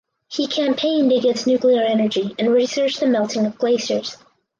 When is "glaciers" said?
3.59-4.17